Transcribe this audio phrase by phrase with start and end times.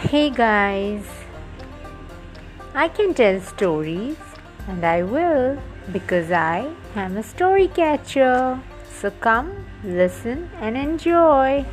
[0.00, 1.04] Hey guys,
[2.74, 4.16] I can tell stories
[4.66, 5.60] and I will
[5.92, 8.58] because I am a story catcher.
[8.90, 11.66] So come, listen, and enjoy.